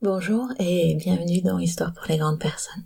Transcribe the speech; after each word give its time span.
Bonjour 0.00 0.46
et 0.60 0.94
bienvenue 0.94 1.40
dans 1.40 1.58
Histoire 1.58 1.92
pour 1.92 2.04
les 2.08 2.18
grandes 2.18 2.38
personnes. 2.38 2.84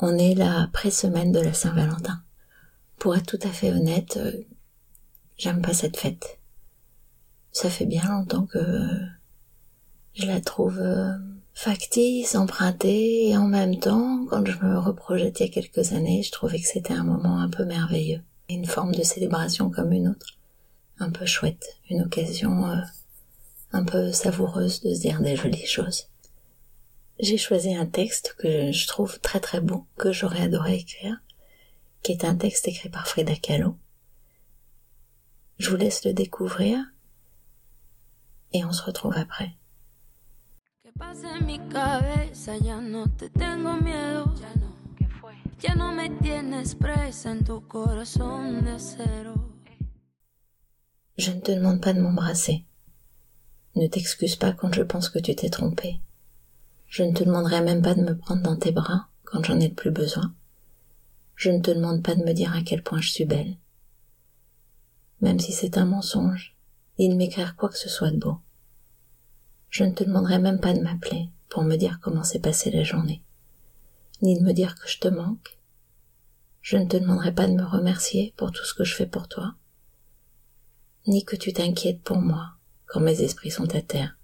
On 0.00 0.18
est 0.18 0.34
la 0.34 0.68
pré-semaine 0.70 1.32
de 1.32 1.40
la 1.40 1.54
Saint-Valentin. 1.54 2.22
Pour 2.98 3.16
être 3.16 3.24
tout 3.24 3.48
à 3.48 3.50
fait 3.50 3.72
honnête, 3.72 4.18
euh, 4.18 4.32
j'aime 5.38 5.62
pas 5.62 5.72
cette 5.72 5.96
fête. 5.96 6.38
Ça 7.52 7.70
fait 7.70 7.86
bien 7.86 8.06
longtemps 8.06 8.44
que 8.44 8.58
je 10.12 10.26
la 10.26 10.42
trouve 10.42 10.78
euh, 10.78 11.10
factice, 11.54 12.34
empruntée, 12.34 13.30
et 13.30 13.38
en 13.38 13.46
même 13.46 13.78
temps, 13.78 14.26
quand 14.28 14.44
je 14.44 14.58
me 14.62 14.78
reprojette 14.78 15.40
il 15.40 15.46
y 15.46 15.48
a 15.48 15.52
quelques 15.52 15.94
années, 15.94 16.22
je 16.22 16.32
trouvais 16.32 16.60
que 16.60 16.68
c'était 16.68 16.92
un 16.92 17.04
moment 17.04 17.40
un 17.40 17.48
peu 17.48 17.64
merveilleux. 17.64 18.20
Une 18.50 18.66
forme 18.66 18.94
de 18.94 19.02
célébration 19.02 19.70
comme 19.70 19.92
une 19.92 20.08
autre. 20.08 20.36
Un 20.98 21.12
peu 21.12 21.24
chouette. 21.24 21.78
Une 21.88 22.02
occasion 22.02 22.66
euh, 22.66 22.76
un 23.72 23.84
peu 23.84 24.12
savoureuse 24.12 24.82
de 24.82 24.92
se 24.92 25.00
dire 25.00 25.22
des 25.22 25.34
jolies 25.34 25.64
choses. 25.64 26.09
J'ai 27.22 27.36
choisi 27.36 27.74
un 27.74 27.84
texte 27.84 28.34
que 28.38 28.72
je 28.72 28.86
trouve 28.86 29.20
très 29.20 29.40
très 29.40 29.60
beau, 29.60 29.86
que 29.98 30.10
j'aurais 30.10 30.40
adoré 30.40 30.76
écrire, 30.76 31.20
qui 32.02 32.12
est 32.12 32.24
un 32.24 32.34
texte 32.34 32.66
écrit 32.66 32.88
par 32.88 33.06
Frida 33.06 33.36
Kahlo. 33.36 33.76
Je 35.58 35.68
vous 35.68 35.76
laisse 35.76 36.02
le 36.06 36.14
découvrir 36.14 36.78
et 38.54 38.64
on 38.64 38.72
se 38.72 38.82
retrouve 38.82 39.18
après. 39.18 39.52
Je 51.18 51.32
ne 51.32 51.40
te 51.40 51.52
demande 51.52 51.82
pas 51.82 51.92
de 51.92 52.00
m'embrasser. 52.00 52.64
Ne 53.76 53.86
t'excuse 53.88 54.36
pas 54.36 54.52
quand 54.52 54.72
je 54.72 54.82
pense 54.82 55.10
que 55.10 55.18
tu 55.18 55.36
t'es 55.36 55.50
trompé. 55.50 56.00
Je 56.90 57.04
ne 57.04 57.12
te 57.12 57.22
demanderai 57.22 57.60
même 57.60 57.82
pas 57.82 57.94
de 57.94 58.02
me 58.02 58.18
prendre 58.18 58.42
dans 58.42 58.56
tes 58.56 58.72
bras 58.72 59.06
quand 59.22 59.44
j'en 59.44 59.60
ai 59.60 59.68
le 59.68 59.74
plus 59.74 59.92
besoin. 59.92 60.34
Je 61.36 61.50
ne 61.50 61.60
te 61.60 61.70
demande 61.70 62.02
pas 62.02 62.16
de 62.16 62.24
me 62.24 62.32
dire 62.32 62.52
à 62.52 62.62
quel 62.62 62.82
point 62.82 63.00
je 63.00 63.12
suis 63.12 63.24
belle. 63.24 63.56
Même 65.20 65.38
si 65.38 65.52
c'est 65.52 65.78
un 65.78 65.84
mensonge, 65.84 66.56
ni 66.98 67.08
de 67.08 67.14
m'écrire 67.14 67.54
quoi 67.54 67.68
que 67.68 67.78
ce 67.78 67.88
soit 67.88 68.10
de 68.10 68.16
beau. 68.16 68.38
Je 69.68 69.84
ne 69.84 69.92
te 69.92 70.02
demanderai 70.02 70.40
même 70.40 70.58
pas 70.58 70.72
de 70.72 70.80
m'appeler 70.80 71.30
pour 71.48 71.62
me 71.62 71.76
dire 71.76 72.00
comment 72.02 72.24
s'est 72.24 72.40
passée 72.40 72.72
la 72.72 72.82
journée, 72.82 73.22
ni 74.20 74.36
de 74.36 74.44
me 74.44 74.52
dire 74.52 74.74
que 74.74 74.88
je 74.88 74.98
te 74.98 75.06
manque. 75.06 75.60
Je 76.60 76.76
ne 76.76 76.86
te 76.86 76.96
demanderai 76.96 77.32
pas 77.32 77.46
de 77.46 77.54
me 77.54 77.64
remercier 77.64 78.34
pour 78.36 78.50
tout 78.50 78.64
ce 78.64 78.74
que 78.74 78.82
je 78.82 78.96
fais 78.96 79.06
pour 79.06 79.28
toi, 79.28 79.54
ni 81.06 81.24
que 81.24 81.36
tu 81.36 81.52
t'inquiètes 81.52 82.02
pour 82.02 82.20
moi 82.20 82.54
quand 82.86 82.98
mes 82.98 83.22
esprits 83.22 83.52
sont 83.52 83.76
à 83.76 83.80
terre. 83.80 84.18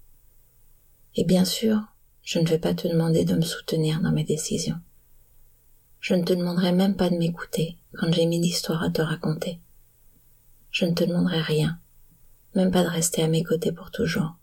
Et 1.15 1.23
bien 1.23 1.45
sûr, 1.45 1.96
je 2.27 2.39
ne 2.39 2.45
vais 2.45 2.59
pas 2.59 2.73
te 2.73 2.89
demander 2.89 3.23
de 3.23 3.35
me 3.35 3.41
soutenir 3.41 4.01
dans 4.01 4.11
mes 4.11 4.25
décisions. 4.25 4.81
Je 6.01 6.13
ne 6.13 6.25
te 6.25 6.33
demanderai 6.33 6.73
même 6.73 6.97
pas 6.97 7.09
de 7.09 7.15
m'écouter 7.15 7.77
quand 7.93 8.11
j'ai 8.11 8.25
mille 8.25 8.43
histoires 8.43 8.83
à 8.83 8.89
te 8.89 9.01
raconter. 9.01 9.61
Je 10.69 10.83
ne 10.83 10.91
te 10.91 11.05
demanderai 11.05 11.39
rien, 11.39 11.79
même 12.53 12.69
pas 12.69 12.83
de 12.83 12.89
rester 12.89 13.23
à 13.23 13.29
mes 13.29 13.43
côtés 13.43 13.71
pour 13.71 13.91
toujours. 13.91 14.35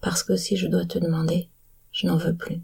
Parce 0.00 0.22
que 0.22 0.36
si 0.36 0.56
je 0.56 0.68
dois 0.68 0.84
te 0.84 1.00
demander, 1.00 1.48
je 1.90 2.06
n'en 2.06 2.18
veux 2.18 2.36
plus. 2.36 2.60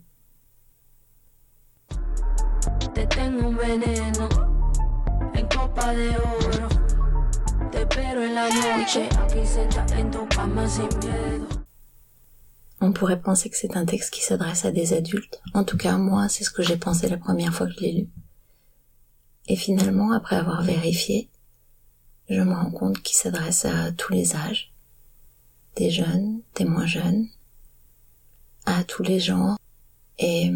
On 12.81 12.93
pourrait 12.93 13.21
penser 13.21 13.51
que 13.51 13.57
c'est 13.57 13.77
un 13.77 13.85
texte 13.85 14.13
qui 14.13 14.23
s'adresse 14.23 14.65
à 14.65 14.71
des 14.71 14.93
adultes. 14.93 15.41
En 15.53 15.65
tout 15.65 15.77
cas, 15.77 15.99
moi, 15.99 16.29
c'est 16.29 16.45
ce 16.45 16.51
que 16.51 16.63
j'ai 16.63 16.77
pensé 16.77 17.09
la 17.09 17.17
première 17.17 17.53
fois 17.53 17.67
que 17.67 17.73
je 17.73 17.81
l'ai 17.81 17.93
lu. 17.93 18.09
Et 19.49 19.57
finalement, 19.57 20.13
après 20.13 20.37
avoir 20.37 20.63
vérifié, 20.63 21.29
je 22.29 22.41
me 22.41 22.55
rends 22.55 22.71
compte 22.71 23.03
qu'il 23.03 23.17
s'adresse 23.17 23.65
à 23.65 23.91
tous 23.93 24.13
les 24.13 24.37
âges. 24.37 24.73
Des 25.77 25.91
jeunes, 25.91 26.41
des 26.55 26.65
moins 26.65 26.87
jeunes, 26.87 27.29
à 28.67 28.85
tous 28.85 29.03
les 29.03 29.19
genres. 29.19 29.59
Et 30.19 30.53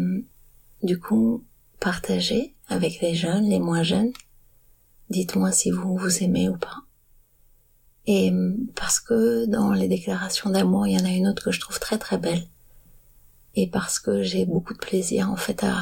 du 0.81 0.99
coup, 0.99 1.43
partagez 1.79 2.53
avec 2.67 3.01
les 3.01 3.15
jeunes, 3.15 3.49
les 3.49 3.59
moins 3.59 3.83
jeunes. 3.83 4.13
Dites-moi 5.09 5.51
si 5.51 5.71
vous 5.71 5.97
vous 5.97 6.23
aimez 6.23 6.47
ou 6.47 6.57
pas. 6.57 6.83
Et 8.15 8.31
parce 8.75 8.99
que 8.99 9.47
dans 9.47 9.73
les 9.73 9.87
déclarations 9.87 10.51
d'amour, 10.51 10.85
il 10.85 10.93
y 10.93 11.01
en 11.01 11.05
a 11.05 11.09
une 11.09 11.27
autre 11.27 11.45
que 11.45 11.51
je 11.51 11.59
trouve 11.59 11.79
très 11.79 11.97
très 11.97 12.19
belle. 12.19 12.45
Et 13.55 13.67
parce 13.67 13.97
que 13.97 14.21
j'ai 14.21 14.45
beaucoup 14.45 14.75
de 14.75 14.77
plaisir 14.77 15.31
en 15.31 15.35
fait 15.35 15.63
à, 15.63 15.79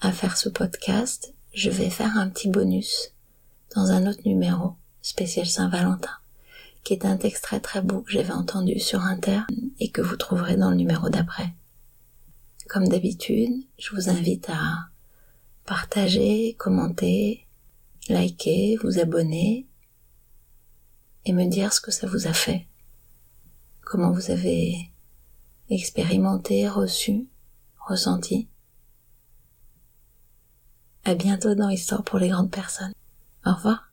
à 0.00 0.10
faire 0.10 0.38
ce 0.38 0.48
podcast, 0.48 1.34
je 1.52 1.68
vais 1.68 1.90
faire 1.90 2.16
un 2.16 2.30
petit 2.30 2.48
bonus 2.48 3.12
dans 3.76 3.90
un 3.90 4.06
autre 4.06 4.22
numéro 4.24 4.76
spécial 5.02 5.44
Saint-Valentin, 5.44 6.16
qui 6.82 6.94
est 6.94 7.04
un 7.04 7.18
texte 7.18 7.44
très 7.44 7.60
très 7.60 7.82
beau 7.82 8.00
que 8.00 8.12
j'avais 8.12 8.32
entendu 8.32 8.80
sur 8.80 9.02
Inter 9.02 9.40
et 9.80 9.90
que 9.90 10.00
vous 10.00 10.16
trouverez 10.16 10.56
dans 10.56 10.70
le 10.70 10.76
numéro 10.76 11.10
d'après. 11.10 11.52
Comme 12.70 12.88
d'habitude, 12.88 13.52
je 13.78 13.94
vous 13.94 14.08
invite 14.08 14.48
à 14.48 14.88
partager, 15.66 16.54
commenter, 16.58 17.46
liker, 18.08 18.78
vous 18.82 18.98
abonner 18.98 19.67
et 21.28 21.32
me 21.34 21.44
dire 21.44 21.74
ce 21.74 21.80
que 21.80 21.90
ça 21.90 22.06
vous 22.06 22.26
a 22.26 22.32
fait, 22.32 22.66
comment 23.82 24.10
vous 24.12 24.30
avez 24.30 24.90
expérimenté, 25.68 26.66
reçu, 26.68 27.28
ressenti. 27.86 28.48
À 31.04 31.14
bientôt 31.14 31.54
dans 31.54 31.68
Histoire 31.68 32.02
pour 32.02 32.18
les 32.18 32.30
grandes 32.30 32.50
personnes. 32.50 32.94
Au 33.44 33.52
revoir. 33.52 33.87